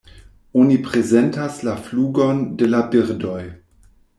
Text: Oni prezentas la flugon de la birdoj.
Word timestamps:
Oni 0.61 0.77
prezentas 0.87 1.59
la 1.69 1.75
flugon 1.89 2.43
de 2.63 2.71
la 2.73 2.81
birdoj. 2.97 3.39